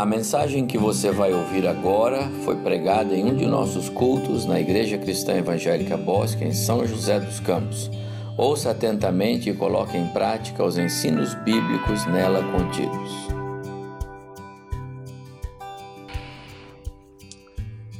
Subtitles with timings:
[0.00, 4.58] A mensagem que você vai ouvir agora foi pregada em um de nossos cultos na
[4.58, 7.90] Igreja Cristã Evangélica Bosque, em São José dos Campos.
[8.34, 13.12] Ouça atentamente e coloque em prática os ensinos bíblicos nela contidos.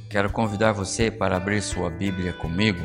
[0.09, 2.81] Quero convidar você para abrir sua Bíblia comigo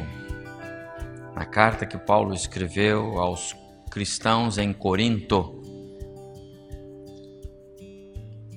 [1.34, 3.55] na carta que Paulo escreveu aos
[3.90, 5.65] cristãos em Corinto.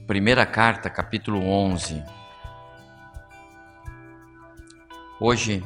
[0.09, 2.03] Primeira carta, capítulo 11.
[5.21, 5.63] Hoje,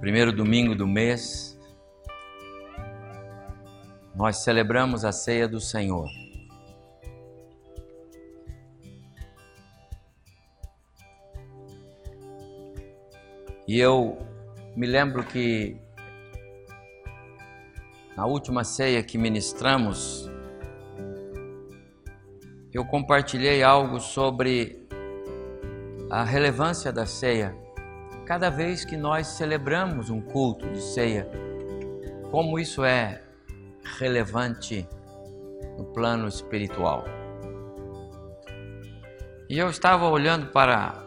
[0.00, 1.60] primeiro domingo do mês,
[4.14, 6.08] nós celebramos a ceia do Senhor.
[13.68, 14.16] E eu
[14.74, 15.76] me lembro que
[18.16, 20.32] na última ceia que ministramos,
[22.74, 24.84] eu compartilhei algo sobre
[26.10, 27.56] a relevância da ceia.
[28.26, 31.30] Cada vez que nós celebramos um culto de ceia,
[32.32, 33.22] como isso é
[33.98, 34.88] relevante
[35.78, 37.04] no plano espiritual.
[39.48, 41.00] E eu estava olhando para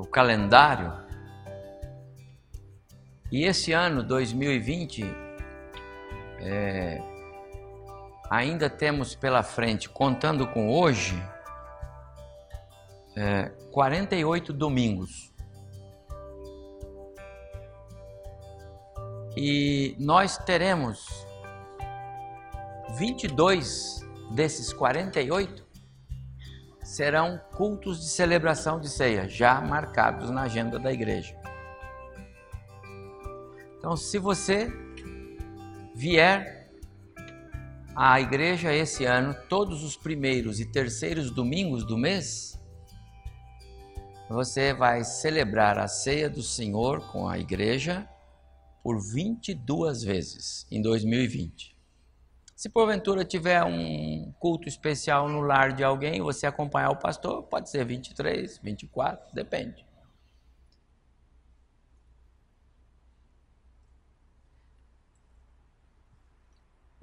[0.00, 0.92] o calendário
[3.32, 5.04] e esse ano 2020
[6.40, 7.00] é,
[8.30, 11.14] ainda temos pela frente, contando com hoje,
[13.16, 15.32] é, 48 domingos.
[19.36, 21.26] E nós teremos
[22.96, 25.66] 22 desses 48
[26.82, 31.36] serão cultos de celebração de ceia, já marcados na agenda da igreja.
[33.76, 34.72] Então, se você
[35.94, 36.65] vier
[37.96, 42.60] à igreja esse ano, todos os primeiros e terceiros domingos do mês,
[44.28, 48.06] você vai celebrar a ceia do Senhor com a igreja
[48.82, 51.74] por 22 vezes em 2020.
[52.54, 57.70] Se porventura tiver um culto especial no lar de alguém, você acompanhar o pastor, pode
[57.70, 59.85] ser 23, 24, depende.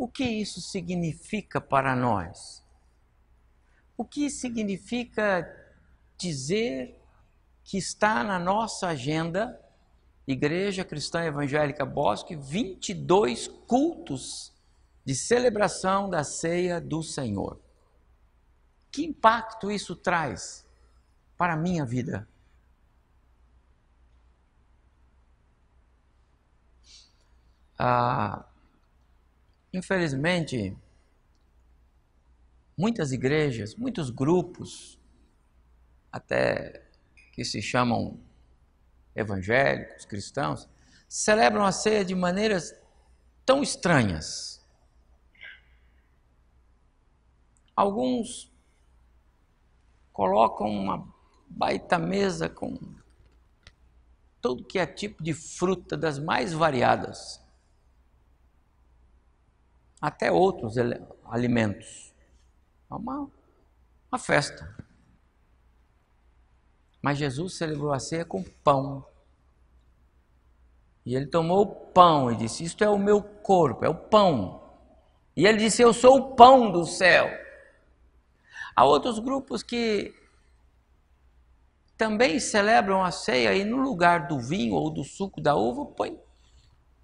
[0.04, 2.62] O que isso significa para nós?
[3.96, 5.50] O que significa
[6.18, 7.02] dizer
[7.64, 9.58] que está na nossa agenda,
[10.28, 14.52] Igreja Cristã Evangélica Bosque, 22 cultos
[15.06, 17.58] de celebração da ceia do Senhor?
[18.92, 20.68] Que impacto isso traz
[21.38, 22.28] para a minha vida?
[27.80, 28.46] Ah,
[29.74, 30.78] Infelizmente,
[32.78, 35.00] muitas igrejas, muitos grupos,
[36.12, 36.86] até
[37.32, 38.20] que se chamam
[39.16, 40.70] evangélicos, cristãos,
[41.10, 42.76] celebram a ceia de maneiras
[43.44, 44.64] tão estranhas.
[47.76, 48.54] Alguns
[50.12, 51.12] colocam uma
[51.50, 52.78] baita mesa com
[54.40, 57.43] todo que é tipo de fruta das mais variadas
[60.04, 60.76] até outros
[61.24, 62.14] alimentos.
[62.92, 63.32] É uma,
[64.12, 64.76] uma festa.
[67.02, 69.06] Mas Jesus celebrou a ceia com pão.
[71.06, 74.62] E ele tomou o pão e disse: Isto é o meu corpo, é o pão.
[75.38, 77.30] E ele disse: Eu sou o pão do céu.
[78.76, 80.14] Há outros grupos que
[81.98, 86.20] também celebram a ceia e no lugar do vinho ou do suco da uva põe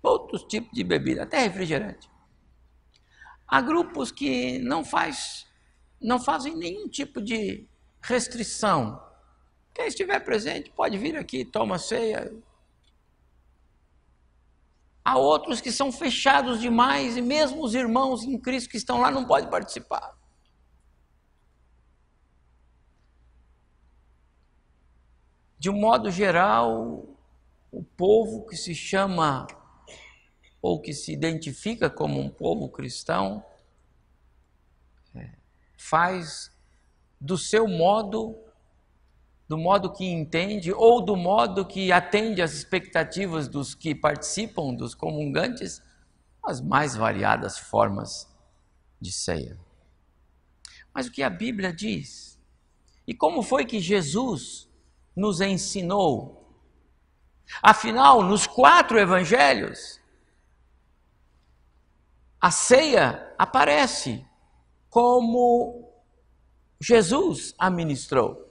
[0.03, 2.09] outros tipos de bebida, até refrigerante.
[3.49, 5.47] Há grupos que não, faz,
[5.99, 7.67] não fazem nenhum tipo de
[7.99, 9.01] restrição.
[9.73, 12.31] Quem estiver presente pode vir aqui, toma ceia.
[15.03, 19.09] Há outros que são fechados demais e mesmo os irmãos em Cristo que estão lá
[19.09, 20.15] não podem participar.
[25.57, 27.03] De um modo geral,
[27.71, 29.47] o povo que se chama
[30.61, 33.43] ou que se identifica como um povo cristão,
[35.15, 35.31] é,
[35.77, 36.51] faz
[37.19, 38.37] do seu modo,
[39.47, 44.93] do modo que entende, ou do modo que atende às expectativas dos que participam, dos
[44.93, 45.81] comungantes,
[46.43, 48.27] as mais variadas formas
[48.99, 49.57] de ceia.
[50.93, 52.39] Mas o que a Bíblia diz?
[53.07, 54.69] E como foi que Jesus
[55.15, 56.39] nos ensinou?
[57.61, 59.99] Afinal, nos quatro evangelhos,
[62.41, 64.25] a ceia aparece
[64.89, 65.91] como
[66.79, 68.49] Jesus a ministrou.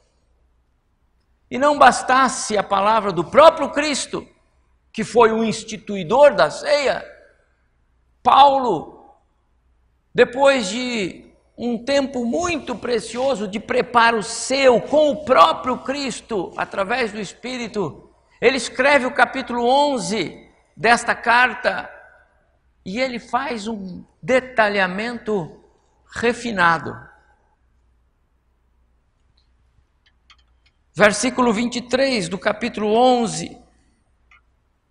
[1.51, 4.27] E não bastasse a palavra do próprio Cristo,
[4.93, 7.05] que foi o instituidor da ceia,
[8.23, 9.17] Paulo,
[10.15, 11.25] depois de
[11.57, 18.11] um tempo muito precioso de preparo seu com o próprio Cristo, através do Espírito.
[18.41, 20.47] Ele escreve o capítulo 11
[20.77, 21.91] desta carta
[22.89, 25.61] e ele faz um detalhamento
[26.15, 26.97] refinado.
[30.95, 33.69] Versículo 23 do capítulo 11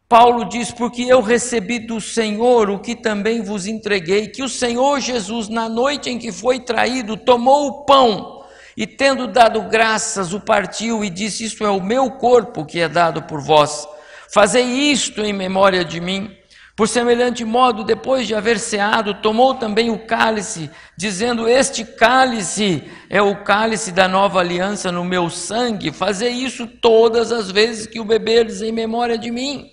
[0.10, 5.00] Paulo diz: Porque eu recebi do Senhor o que também vos entreguei, que o Senhor
[5.02, 8.46] Jesus, na noite em que foi traído, tomou o pão
[8.76, 12.88] e, tendo dado graças, o partiu e disse: Isto é o meu corpo que é
[12.88, 13.86] dado por vós.
[14.32, 16.38] Fazei isto em memória de mim.
[16.78, 23.20] Por semelhante modo, depois de haver ceado, tomou também o cálice, dizendo: Este cálice é
[23.20, 25.92] o cálice da nova aliança no meu sangue.
[25.92, 29.72] Fazei isso todas as vezes que o beberdes em memória de mim.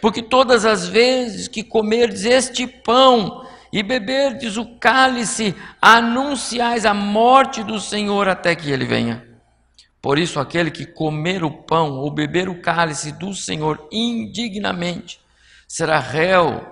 [0.00, 7.64] Porque todas as vezes que comerdes este pão e beberdes o cálice, anunciais a morte
[7.64, 9.26] do Senhor até que ele venha.
[10.00, 15.18] Por isso, aquele que comer o pão ou beber o cálice do Senhor indignamente
[15.68, 16.66] será réu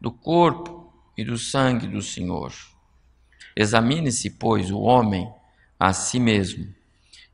[0.00, 2.52] do corpo e do sangue do Senhor.
[3.54, 5.30] Examine-se, pois, o homem
[5.78, 6.74] a si mesmo,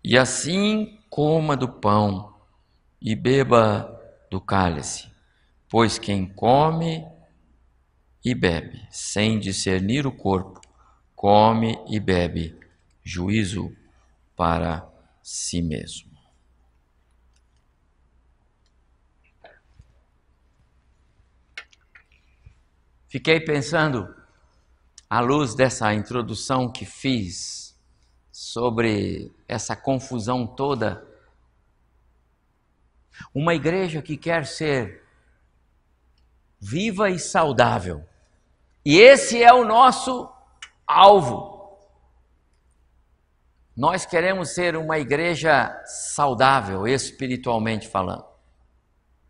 [0.02, 2.34] e assim coma do pão
[3.00, 3.88] e beba
[4.30, 5.08] do cálice.
[5.68, 7.06] Pois quem come
[8.24, 10.60] e bebe sem discernir o corpo,
[11.14, 12.58] come e bebe
[13.02, 13.74] juízo
[14.36, 14.86] para
[15.22, 16.13] si mesmo.
[23.14, 24.12] Fiquei pensando,
[25.08, 27.78] à luz dessa introdução que fiz
[28.32, 31.06] sobre essa confusão toda,
[33.32, 35.04] uma igreja que quer ser
[36.58, 38.04] viva e saudável.
[38.84, 40.28] E esse é o nosso
[40.84, 41.78] alvo.
[43.76, 48.26] Nós queremos ser uma igreja saudável, espiritualmente falando.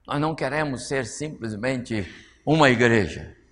[0.06, 2.10] Nós não queremos ser simplesmente
[2.46, 3.43] uma igreja,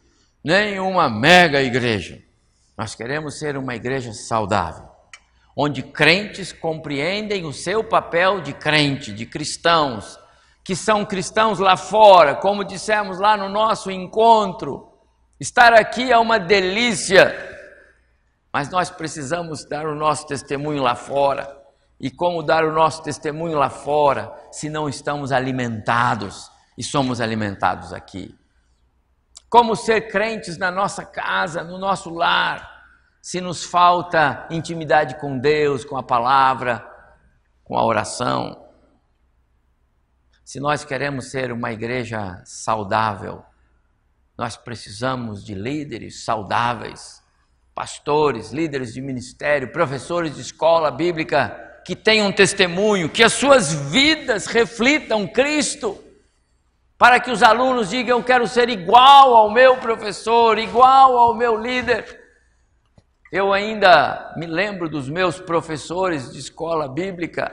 [0.45, 2.23] nem uma mega igreja.
[2.77, 4.89] Nós queremos ser uma igreja saudável,
[5.57, 10.19] onde crentes compreendem o seu papel de crente, de cristãos,
[10.65, 14.89] que são cristãos lá fora, como dissemos lá no nosso encontro.
[15.39, 17.35] Estar aqui é uma delícia,
[18.53, 21.61] mas nós precisamos dar o nosso testemunho lá fora.
[22.01, 27.93] E como dar o nosso testemunho lá fora se não estamos alimentados e somos alimentados
[27.93, 28.35] aqui?
[29.53, 32.87] Como ser crentes na nossa casa, no nosso lar,
[33.21, 36.83] se nos falta intimidade com Deus, com a palavra,
[37.63, 38.67] com a oração?
[40.43, 43.45] Se nós queremos ser uma igreja saudável,
[44.39, 47.23] nós precisamos de líderes saudáveis,
[47.75, 54.47] pastores, líderes de ministério, professores de escola bíblica que tenham testemunho, que as suas vidas
[54.47, 56.03] reflitam Cristo,
[57.03, 61.57] para que os alunos digam: Eu quero ser igual ao meu professor, igual ao meu
[61.57, 62.21] líder.
[63.33, 67.51] Eu ainda me lembro dos meus professores de escola bíblica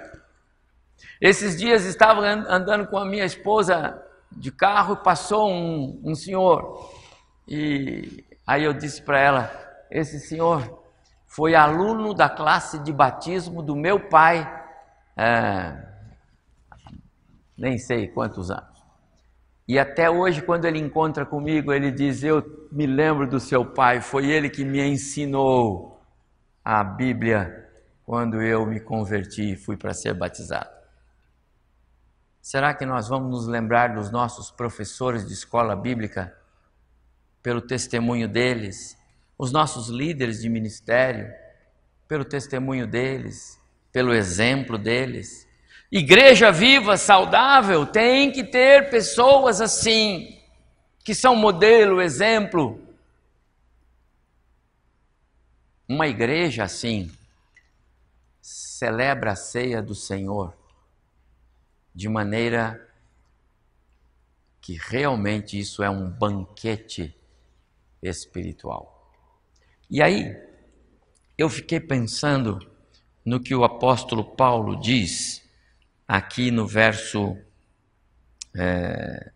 [1.22, 4.02] esses dias estava andando com a minha esposa
[4.32, 6.90] de carro e passou um, um senhor.
[7.46, 9.52] E aí eu disse para ela:
[9.92, 10.82] Esse senhor
[11.28, 14.48] foi aluno da classe de batismo do meu pai,
[15.18, 15.88] é,
[17.58, 18.79] nem sei quantos anos.
[19.70, 24.02] E até hoje, quando ele encontra comigo, ele diz: Eu me lembro do seu pai,
[24.02, 26.02] foi ele que me ensinou
[26.66, 27.70] a Bíblia
[28.04, 30.72] quando eu me converti e fui para ser batizado.
[32.42, 36.36] Será que nós vamos nos lembrar dos nossos professores de escola bíblica
[37.44, 38.98] pelo testemunho deles,
[39.38, 41.32] os nossos líderes de ministério
[42.08, 43.62] pelo testemunho deles,
[43.92, 45.48] pelo exemplo deles?
[45.92, 50.40] Igreja viva, saudável, tem que ter pessoas assim,
[51.04, 52.80] que são modelo, exemplo.
[55.88, 57.12] Uma igreja assim
[58.40, 60.56] celebra a ceia do Senhor
[61.96, 62.88] de maneira
[64.62, 67.16] que realmente isso é um banquete
[68.02, 69.12] espiritual.
[69.90, 70.38] E aí,
[71.36, 72.60] eu fiquei pensando
[73.26, 75.49] no que o apóstolo Paulo diz
[76.10, 77.38] aqui no verso.
[78.56, 79.32] É,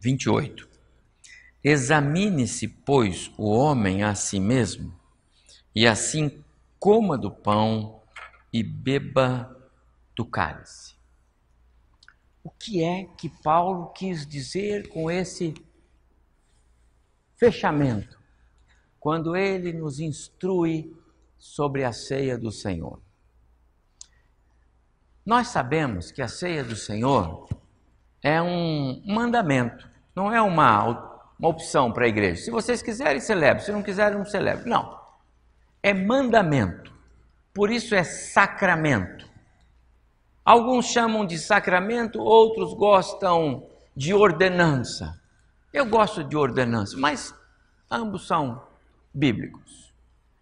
[0.00, 0.26] Vinte.
[1.62, 4.98] Examine-se, pois, o homem a si mesmo,
[5.74, 6.42] e assim
[6.78, 8.02] coma do pão
[8.52, 9.52] e beba
[10.14, 10.94] do cálice.
[12.42, 15.52] O que é que Paulo quis dizer com esse
[17.36, 18.16] fechamento,
[19.06, 20.92] quando ele nos instrui
[21.38, 23.00] sobre a ceia do Senhor?
[25.24, 27.48] Nós sabemos que a ceia do Senhor
[28.20, 32.42] é um mandamento, não é uma, uma opção para a igreja.
[32.42, 34.68] Se vocês quiserem, celebre, se não quiserem, não celebre.
[34.68, 34.98] Não.
[35.80, 36.92] É mandamento.
[37.54, 39.24] Por isso é sacramento.
[40.44, 45.22] Alguns chamam de sacramento, outros gostam de ordenança.
[45.72, 47.32] Eu gosto de ordenança, mas
[47.88, 48.65] ambos são
[49.16, 49.94] bíblicos.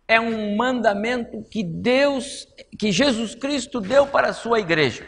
[0.07, 2.47] É um mandamento que Deus,
[2.79, 5.07] que Jesus Cristo deu para a sua igreja.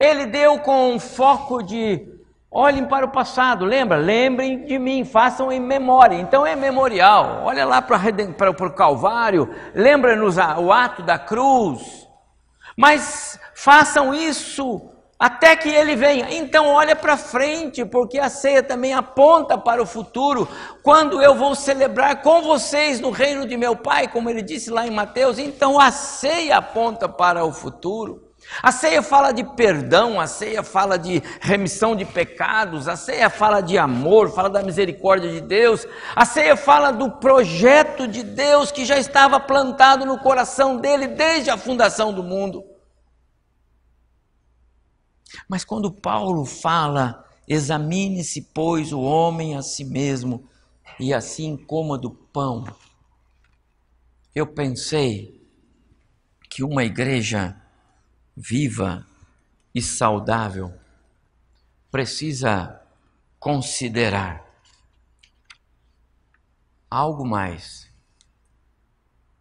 [0.00, 2.18] Ele deu com um foco de
[2.50, 3.98] olhem para o passado, lembra?
[3.98, 6.16] Lembrem de mim, façam em memória.
[6.16, 7.42] Então é memorial.
[7.44, 7.98] Olha lá para,
[8.32, 12.08] para o Calvário, lembra-nos o ato da cruz.
[12.76, 16.28] Mas façam isso até que ele venha.
[16.30, 20.48] Então olha para frente, porque a ceia também aponta para o futuro,
[20.82, 24.86] quando eu vou celebrar com vocês no reino de meu Pai, como ele disse lá
[24.86, 25.38] em Mateus.
[25.38, 28.28] Então a ceia aponta para o futuro.
[28.62, 33.60] A ceia fala de perdão, a ceia fala de remissão de pecados, a ceia fala
[33.60, 38.86] de amor, fala da misericórdia de Deus, a ceia fala do projeto de Deus que
[38.86, 42.67] já estava plantado no coração dele desde a fundação do mundo.
[45.48, 50.48] Mas quando Paulo fala, examine-se, pois, o homem a si mesmo,
[50.98, 52.64] e assim coma do pão,
[54.34, 55.38] eu pensei
[56.50, 57.60] que uma igreja
[58.36, 59.06] viva
[59.74, 60.72] e saudável
[61.90, 62.80] precisa
[63.38, 64.44] considerar
[66.90, 67.88] algo mais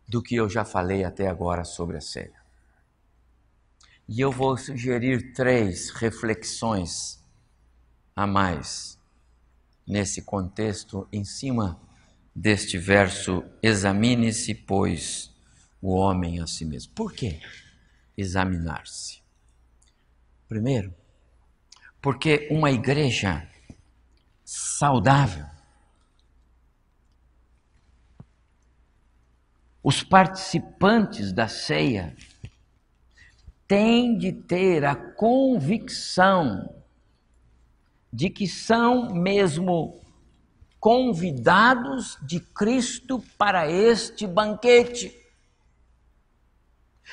[0.08, 2.37] do que eu já falei até agora sobre a ceia.
[4.08, 7.24] E eu vou sugerir três reflexões
[8.16, 8.98] a mais
[9.86, 11.80] nesse contexto, em cima
[12.34, 15.34] deste verso: examine-se, pois,
[15.82, 16.94] o homem a si mesmo.
[16.94, 17.40] Por quê?
[18.18, 19.22] examinar-se.
[20.48, 20.94] Primeiro,
[22.02, 23.48] porque uma igreja
[24.44, 25.46] saudável,
[29.84, 32.16] os participantes da ceia
[33.68, 36.74] têm de ter a convicção
[38.12, 40.02] de que são mesmo
[40.80, 45.14] convidados de Cristo para este banquete.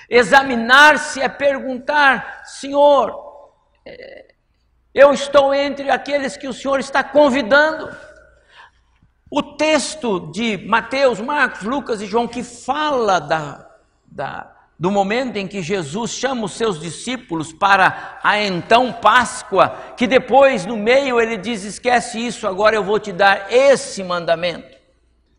[0.09, 3.53] Examinar-se é perguntar: Senhor,
[3.85, 4.35] é,
[4.95, 7.95] eu estou entre aqueles que o Senhor está convidando.
[9.31, 13.69] O texto de Mateus, Marcos, Lucas e João, que fala da,
[14.07, 20.07] da, do momento em que Jesus chama os seus discípulos para a então Páscoa, que
[20.07, 24.77] depois no meio ele diz: esquece isso, agora eu vou te dar esse mandamento.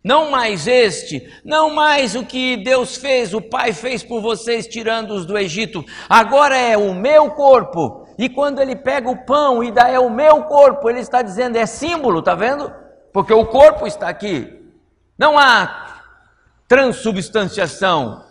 [0.03, 5.27] Não mais este, não mais o que Deus fez, o Pai fez por vocês, tirando-os
[5.27, 5.85] do Egito.
[6.09, 8.07] Agora é o meu corpo.
[8.17, 11.55] E quando ele pega o pão e dá é o meu corpo, ele está dizendo
[11.55, 12.73] é símbolo, tá vendo?
[13.13, 14.51] Porque o corpo está aqui.
[15.15, 16.01] Não há
[16.67, 18.24] transubstanciação.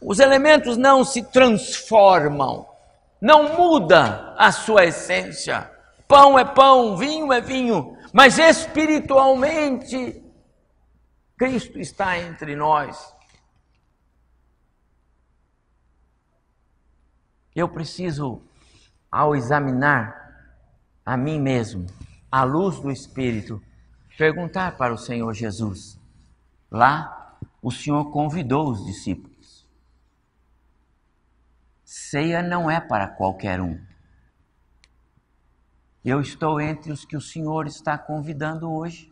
[0.00, 2.66] Os elementos não se transformam.
[3.20, 5.70] Não muda a sua essência.
[6.06, 10.24] Pão é pão, vinho é vinho, mas espiritualmente
[11.36, 13.14] Cristo está entre nós.
[17.54, 18.40] Eu preciso,
[19.10, 20.16] ao examinar
[21.04, 21.86] a mim mesmo,
[22.30, 23.62] à luz do Espírito,
[24.16, 25.98] perguntar para o Senhor Jesus.
[26.70, 29.37] Lá, o Senhor convidou os discípulos.
[31.90, 33.82] Ceia não é para qualquer um.
[36.04, 39.10] Eu estou entre os que o Senhor está convidando hoje.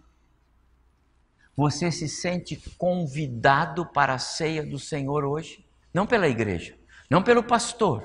[1.57, 5.67] Você se sente convidado para a ceia do Senhor hoje?
[5.93, 6.79] Não pela igreja,
[7.09, 8.05] não pelo pastor,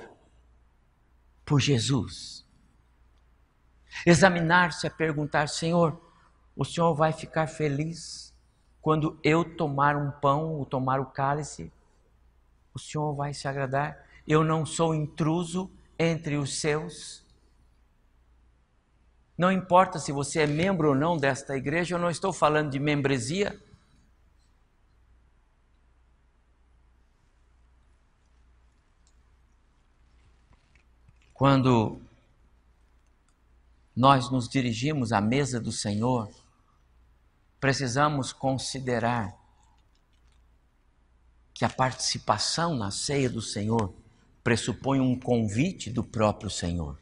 [1.44, 2.48] por Jesus.
[4.06, 6.01] Examinar-se é perguntar: Senhor,
[6.56, 8.34] o Senhor vai ficar feliz
[8.82, 11.70] quando eu tomar um pão ou tomar o cálice?
[12.74, 14.10] O Senhor vai se agradar?
[14.31, 15.69] Eu não sou intruso
[16.00, 17.21] entre os seus?
[19.38, 22.79] Não importa se você é membro ou não desta igreja, eu não estou falando de
[22.79, 23.61] membresia.
[31.33, 32.01] Quando
[33.93, 36.31] nós nos dirigimos à mesa do Senhor,
[37.59, 39.38] precisamos considerar
[41.53, 44.00] que a participação na ceia do Senhor
[44.43, 47.00] pressupõe um convite do próprio Senhor.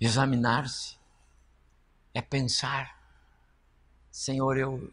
[0.00, 0.96] Examinar-se
[2.14, 2.98] é pensar,
[4.10, 4.92] Senhor, eu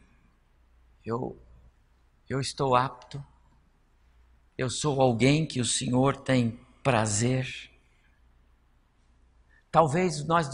[1.05, 1.37] eu
[2.27, 3.23] eu estou apto.
[4.57, 7.71] Eu sou alguém que o Senhor tem prazer.
[9.69, 10.49] Talvez nós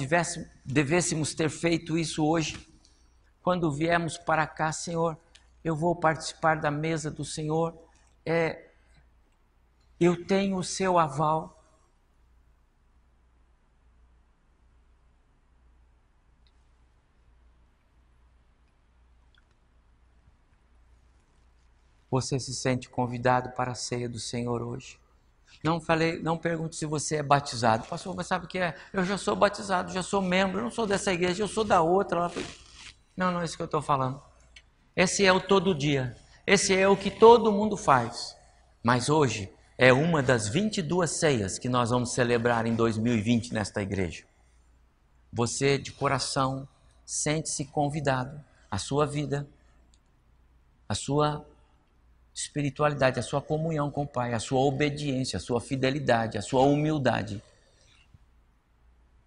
[0.65, 2.67] devêssemos ter feito isso hoje,
[3.41, 5.17] quando viemos para cá, Senhor.
[5.63, 7.77] Eu vou participar da mesa do Senhor.
[8.25, 8.70] É,
[10.01, 11.55] eu tenho o seu aval.
[22.09, 24.99] Você se sente convidado para a ceia do Senhor hoje?
[25.63, 27.85] Não falei, não pergunte se você é batizado.
[27.85, 28.75] Pastor, mas sabe o que é?
[28.91, 31.81] Eu já sou batizado, já sou membro, eu não sou dessa igreja, eu sou da
[31.81, 32.31] outra.
[33.15, 34.19] Não, não é isso que eu estou falando.
[34.95, 36.15] Esse é o todo dia.
[36.47, 38.35] Esse é o que todo mundo faz.
[38.83, 44.23] Mas hoje é uma das 22 ceias que nós vamos celebrar em 2020 nesta igreja.
[45.33, 46.67] Você, de coração,
[47.03, 48.39] sente-se convidado.
[48.69, 49.49] A sua vida,
[50.87, 51.43] a sua
[52.31, 56.61] espiritualidade, a sua comunhão com o Pai, a sua obediência, a sua fidelidade, a sua
[56.61, 57.41] humildade,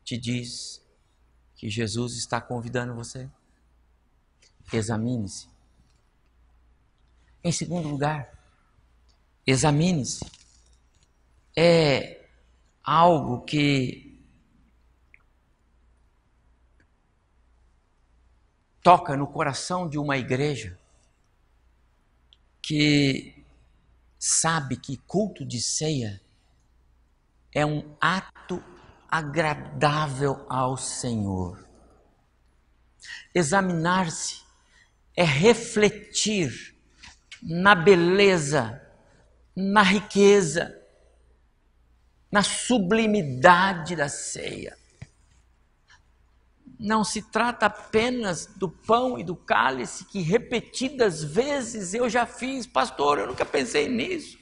[0.04, 0.80] te diz
[1.56, 3.28] que Jesus está convidando você.
[4.72, 5.48] Examine-se.
[7.42, 8.32] Em segundo lugar,
[9.44, 10.43] examine-se.
[11.56, 12.26] É
[12.82, 14.04] algo que
[18.82, 20.78] toca no coração de uma igreja
[22.60, 23.44] que
[24.18, 26.20] sabe que culto de ceia
[27.52, 28.62] é um ato
[29.08, 31.64] agradável ao Senhor.
[33.34, 34.42] Examinar-se
[35.16, 36.76] é refletir
[37.42, 38.82] na beleza,
[39.54, 40.83] na riqueza,
[42.34, 44.76] na sublimidade da ceia
[46.76, 52.66] não se trata apenas do pão e do cálice que repetidas vezes eu já fiz,
[52.66, 54.36] pastor, eu nunca pensei nisso.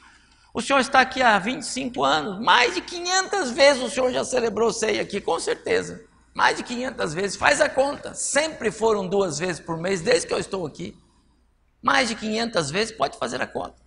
[0.55, 4.73] O senhor está aqui há 25 anos, mais de 500 vezes o senhor já celebrou
[4.73, 6.03] ceia aqui, com certeza.
[6.33, 8.15] Mais de 500 vezes, faz a conta.
[8.15, 10.97] Sempre foram duas vezes por mês, desde que eu estou aqui.
[11.83, 13.82] Mais de 500 vezes, pode fazer a conta.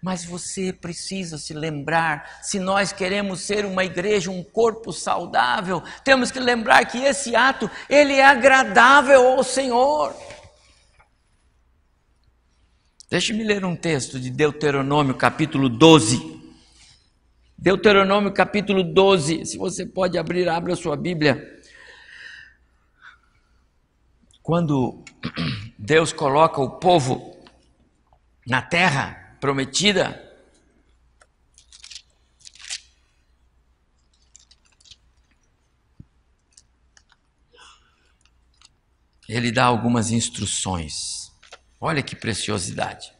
[0.00, 6.30] Mas você precisa se lembrar, se nós queremos ser uma igreja, um corpo saudável, temos
[6.30, 10.14] que lembrar que esse ato, ele é agradável ao Senhor.
[13.10, 16.34] Deixe-me ler um texto de Deuteronômio, capítulo 12.
[17.56, 19.46] Deuteronômio, capítulo 12.
[19.46, 21.62] Se você pode abrir, abra a sua Bíblia.
[24.42, 25.02] Quando
[25.78, 27.38] Deus coloca o povo
[28.46, 30.26] na terra, prometida.
[39.28, 41.30] Ele dá algumas instruções.
[41.78, 43.12] Olha que preciosidade.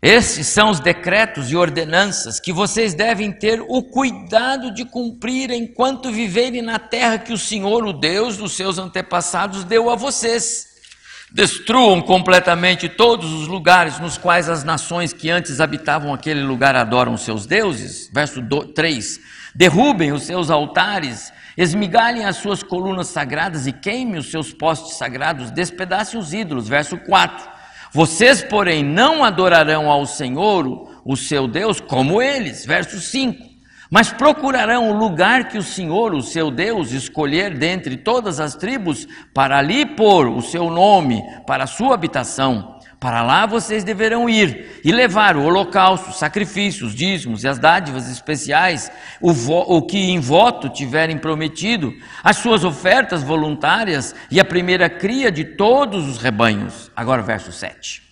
[0.00, 6.10] Esses são os decretos e ordenanças que vocês devem ter o cuidado de cumprir enquanto
[6.10, 10.71] viverem na terra que o Senhor, o Deus dos seus antepassados, deu a vocês.
[11.34, 17.16] Destruam completamente todos os lugares nos quais as nações que antes habitavam aquele lugar adoram
[17.16, 18.10] seus deuses.
[18.12, 18.42] Verso
[18.74, 19.20] 3.
[19.54, 25.50] Derrubem os seus altares, esmigalhem as suas colunas sagradas e queimem os seus postes sagrados,
[25.50, 26.68] despedacem os ídolos.
[26.68, 27.50] Verso 4.
[27.92, 32.66] Vocês, porém, não adorarão ao Senhor, o seu Deus, como eles.
[32.66, 33.51] Verso 5
[33.92, 39.06] mas procurarão o lugar que o Senhor, o seu Deus, escolher dentre todas as tribos,
[39.34, 42.78] para ali pôr o seu nome, para a sua habitação.
[42.98, 48.90] Para lá vocês deverão ir e levar o holocausto, sacrifícios, dízimos e as dádivas especiais,
[49.20, 51.92] o, o que em voto tiverem prometido,
[52.24, 56.90] as suas ofertas voluntárias e a primeira cria de todos os rebanhos.
[56.96, 58.02] Agora, verso 7.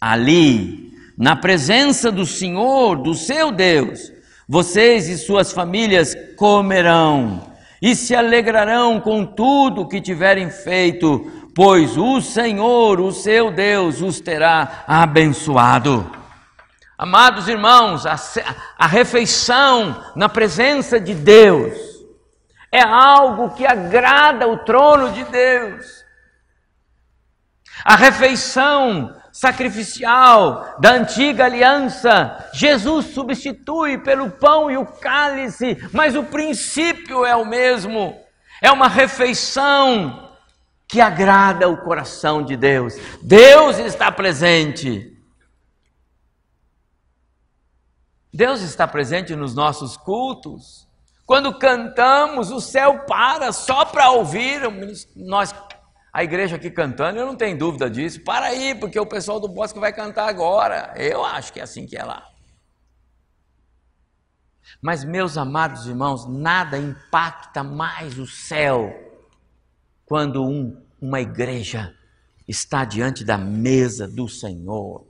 [0.00, 4.13] Ali, na presença do Senhor, do seu Deus,
[4.48, 12.20] vocês e suas famílias comerão e se alegrarão com tudo que tiverem feito, pois o
[12.20, 16.10] Senhor, o seu Deus, os terá abençoado.
[16.96, 18.16] Amados irmãos, a,
[18.78, 21.76] a refeição na presença de Deus
[22.70, 26.04] é algo que agrada o trono de Deus.
[27.84, 36.22] A refeição sacrificial da antiga aliança, Jesus substitui pelo pão e o cálice, mas o
[36.22, 38.16] princípio é o mesmo.
[38.62, 40.30] É uma refeição
[40.86, 42.94] que agrada o coração de Deus.
[43.20, 45.12] Deus está presente.
[48.32, 50.86] Deus está presente nos nossos cultos.
[51.26, 54.60] Quando cantamos, o céu para só para ouvir
[55.16, 55.52] nós,
[56.14, 57.18] a igreja aqui cantando.
[57.18, 58.22] Eu não tenho dúvida disso.
[58.22, 60.94] Para aí, porque o pessoal do bosque vai cantar agora.
[60.96, 62.24] Eu acho que é assim que é lá.
[64.80, 68.94] Mas, meus amados irmãos, nada impacta mais o céu
[70.06, 71.92] quando um, uma igreja
[72.46, 75.04] está diante da mesa do Senhor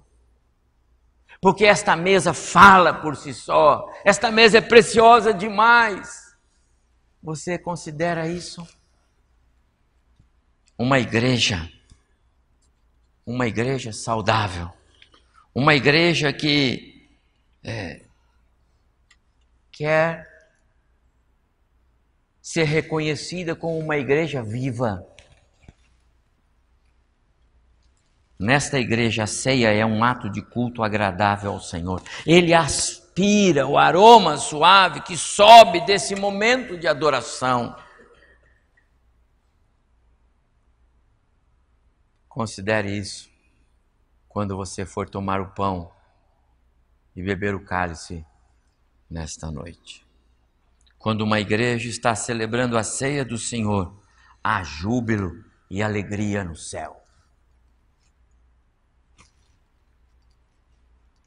[1.45, 6.35] porque esta mesa fala por si só, esta mesa é preciosa demais.
[7.23, 8.67] Você considera isso?
[10.77, 11.71] Uma igreja,
[13.25, 14.71] uma igreja saudável,
[15.55, 17.09] uma igreja que
[17.63, 18.03] é,
[19.71, 20.29] quer
[22.43, 25.07] ser reconhecida como uma igreja viva.
[28.39, 32.03] Nesta igreja, a ceia é um ato de culto agradável ao Senhor.
[32.27, 37.75] Ele aspira o aroma suave que sobe desse momento de adoração.
[42.35, 43.31] Considere isso
[44.29, 45.95] quando você for tomar o pão
[47.15, 48.27] e beber o cálice
[49.09, 50.05] nesta noite.
[50.99, 54.03] Quando uma igreja está celebrando a ceia do Senhor,
[54.43, 57.01] há júbilo e alegria no céu.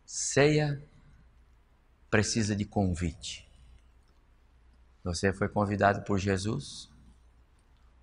[0.05, 0.85] Ceia
[2.09, 3.49] precisa de convite.
[5.05, 6.89] Você foi convidado por Jesus?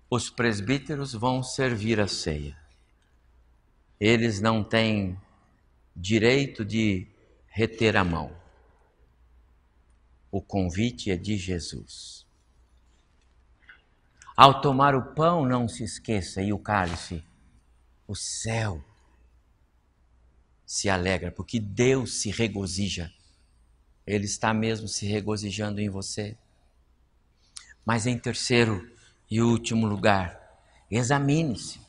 [0.09, 2.64] Os presbíteros vão servir a ceia.
[3.99, 5.19] Eles não têm
[5.95, 7.07] direito de
[7.47, 8.35] reter a mão.
[10.29, 12.25] O convite é de Jesus.
[14.35, 17.23] Ao tomar o pão, não se esqueça, e o cálice,
[18.05, 18.83] o céu
[20.65, 23.09] se alegra, porque Deus se regozija.
[24.05, 26.37] Ele está mesmo se regozijando em você.
[27.85, 28.91] Mas em terceiro
[29.31, 30.59] e último lugar,
[30.91, 31.84] examine-se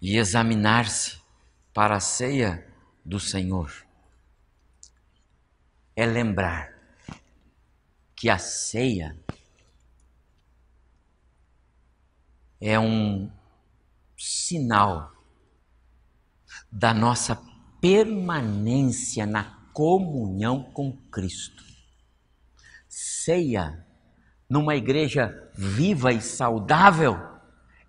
[0.00, 1.20] e examinar-se
[1.72, 2.66] para a ceia
[3.04, 3.72] do Senhor.
[5.94, 6.72] É lembrar
[8.14, 9.18] que a ceia
[12.60, 13.30] é um
[14.16, 15.12] sinal
[16.70, 17.40] da nossa
[17.80, 21.62] permanência na comunhão com Cristo.
[22.88, 23.86] Ceia
[24.48, 27.35] numa igreja viva e saudável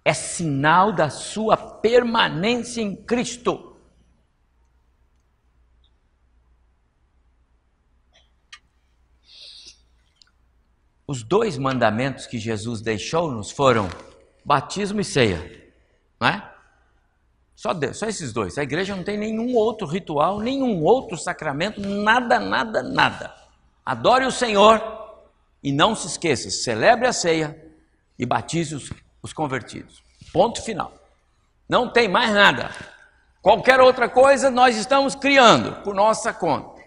[0.08, 3.76] é sinal da sua permanência em Cristo.
[11.06, 13.89] Os dois mandamentos que Jesus deixou-nos foram
[14.46, 15.74] batismo e ceia,
[16.17, 16.54] não é?
[17.54, 18.58] Só, Deus, só esses dois.
[18.58, 23.36] A igreja não tem nenhum outro ritual, nenhum outro sacramento, nada, nada, nada.
[23.86, 24.82] Adore o Senhor
[25.62, 27.62] e não se esqueça, celebre a ceia
[28.17, 28.89] e batize os,
[29.28, 30.02] os convertidos.
[30.34, 30.92] Ponto final.
[31.70, 32.72] Não tem mais nada.
[33.42, 36.82] Qualquer outra coisa nós estamos criando por nossa conta.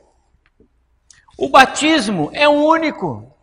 [1.39, 3.35] O batismo é único.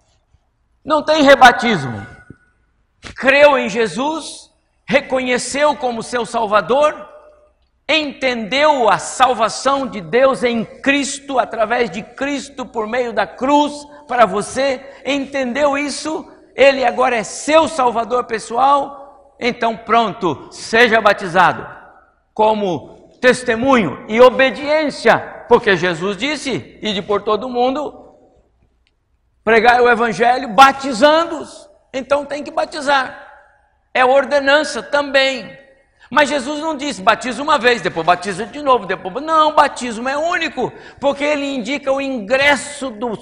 [0.84, 2.06] Não tem rebatismo.
[3.16, 4.52] Creu em Jesus,
[4.86, 7.08] reconheceu como seu Salvador,
[7.88, 13.74] entendeu a salvação de Deus em Cristo, através de Cristo, por meio da cruz,
[14.08, 21.67] para você, entendeu isso, ele agora é seu Salvador pessoal, então pronto, seja batizado,
[22.34, 28.15] como testemunho e obediência, porque Jesus disse: ide por todo mundo,
[29.43, 33.32] pregai o Evangelho, batizando-os, então tem que batizar,
[33.93, 35.56] é ordenança também.
[36.10, 39.24] Mas Jesus não disse, batiza uma vez, depois batiza de novo, depois.
[39.24, 43.20] Não, batismo é único, porque ele indica o ingresso do,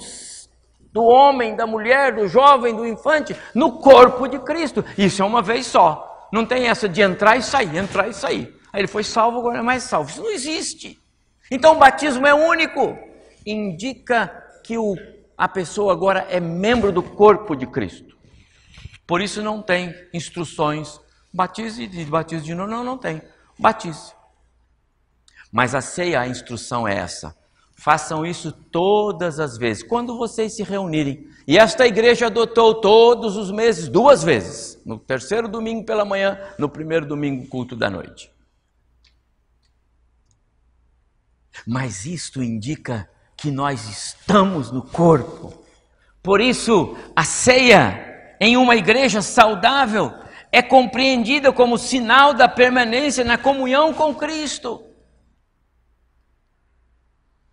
[0.96, 4.84] do homem, da mulher, do jovem, do infante, no corpo de Cristo.
[4.96, 6.28] Isso é uma vez só.
[6.32, 8.58] Não tem essa de entrar e sair, entrar e sair.
[8.72, 10.10] Aí ele foi salvo, agora é mais salvo.
[10.10, 10.98] Isso não existe.
[11.50, 12.98] Então o batismo é único.
[13.44, 14.96] Indica que o,
[15.36, 18.16] a pessoa agora é membro do corpo de Cristo.
[19.06, 20.98] Por isso não tem instruções
[21.36, 22.70] Batize e batize de novo.
[22.70, 23.20] Não, não tem.
[23.58, 24.14] Batize.
[25.52, 27.36] Mas a ceia, a instrução é essa.
[27.78, 31.28] Façam isso todas as vezes, quando vocês se reunirem.
[31.46, 34.80] E esta igreja adotou todos os meses, duas vezes.
[34.84, 38.32] No terceiro domingo pela manhã, no primeiro domingo, culto da noite.
[41.66, 45.62] Mas isto indica que nós estamos no corpo.
[46.22, 50.12] Por isso, a ceia em uma igreja saudável
[50.50, 54.85] é compreendida como sinal da permanência na comunhão com Cristo.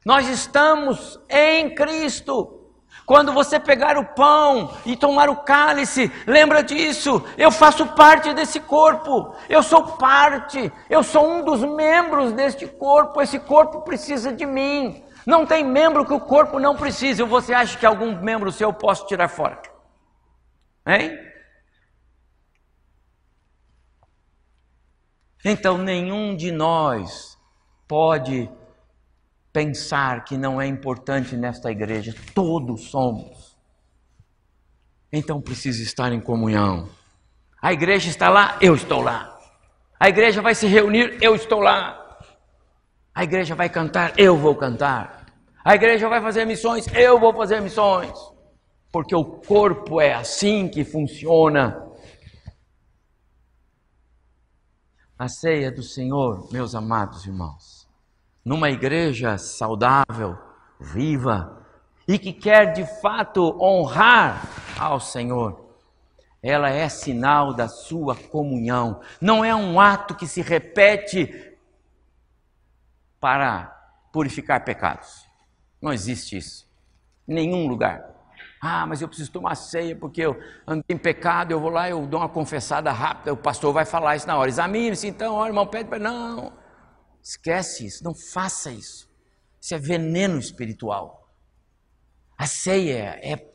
[0.06, 2.60] Nós estamos em Cristo.
[3.06, 7.22] Quando você pegar o pão e tomar o cálice, lembra disso.
[7.38, 9.36] Eu faço parte desse corpo.
[9.50, 10.72] Eu sou parte.
[10.90, 13.22] Eu sou um dos membros deste corpo.
[13.22, 15.04] Esse corpo precisa de mim.
[15.26, 17.24] Não tem membro que o corpo não precise.
[17.24, 19.62] Você acha que algum membro seu eu posso tirar fora?
[20.86, 21.18] Hein?
[25.44, 27.38] Então nenhum de nós
[27.86, 28.50] pode
[29.54, 32.14] pensar que não é importante nesta igreja.
[32.34, 33.56] Todos somos.
[35.12, 36.90] Então precisa estar em comunhão.
[37.62, 39.40] A igreja está lá, eu estou lá.
[40.00, 42.20] A igreja vai se reunir, eu estou lá.
[43.14, 45.28] A igreja vai cantar, eu vou cantar.
[45.64, 48.12] A igreja vai fazer missões, eu vou fazer missões.
[48.92, 51.80] Porque o corpo é assim que funciona.
[55.18, 57.83] A ceia do Senhor, meus amados irmãos,
[58.44, 60.38] numa igreja saudável,
[60.80, 61.64] viva
[62.08, 65.64] e que quer de fato honrar ao Senhor.
[66.42, 69.00] Ela é sinal da sua comunhão.
[69.22, 71.58] Não é um ato que se repete
[73.20, 73.74] para
[74.12, 75.26] purificar pecados.
[75.82, 76.70] Não existe isso.
[77.26, 78.14] Em nenhum lugar.
[78.62, 82.06] Ah, mas eu preciso tomar ceia porque eu andei em pecado, eu vou lá, eu
[82.06, 84.50] dou uma confessada rápida, o pastor vai falar isso na hora.
[84.50, 86.00] Examine-se então, ó, irmão, pede para.
[86.00, 86.52] Não.
[87.24, 89.10] Esquece isso, não faça isso.
[89.62, 91.34] Isso é veneno espiritual.
[92.38, 93.48] A ceia é,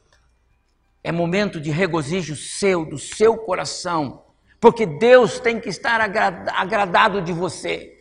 [1.04, 4.24] é momento de regozijo seu, do seu coração,
[4.58, 7.94] porque Deus tem que estar agradado de você.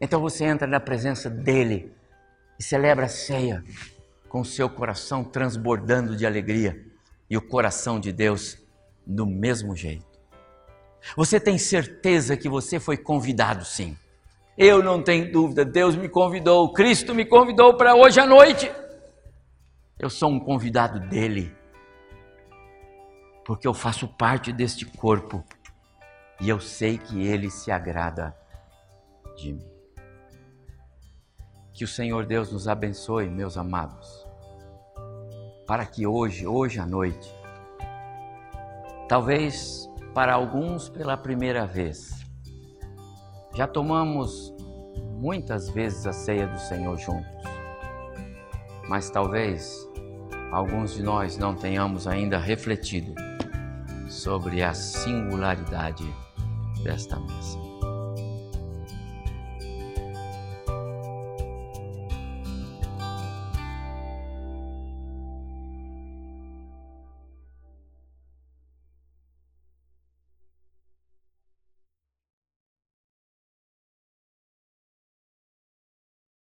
[0.00, 1.94] Então você entra na presença dEle
[2.58, 3.62] e celebra a ceia
[4.28, 6.84] com o seu coração transbordando de alegria
[7.30, 8.58] e o coração de Deus
[9.06, 10.15] do mesmo jeito.
[11.14, 13.96] Você tem certeza que você foi convidado, sim.
[14.56, 18.72] Eu não tenho dúvida, Deus me convidou, Cristo me convidou para hoje à noite.
[19.98, 21.54] Eu sou um convidado dele,
[23.44, 25.44] porque eu faço parte deste corpo
[26.40, 28.34] e eu sei que ele se agrada
[29.36, 29.70] de mim.
[31.72, 34.26] Que o Senhor Deus nos abençoe, meus amados,
[35.66, 37.30] para que hoje, hoje à noite,
[39.06, 42.24] talvez para alguns pela primeira vez.
[43.54, 44.50] Já tomamos
[45.20, 47.42] muitas vezes a ceia do Senhor juntos,
[48.88, 49.86] mas talvez
[50.50, 53.14] alguns de nós não tenhamos ainda refletido
[54.08, 56.10] sobre a singularidade
[56.82, 57.65] desta mesa.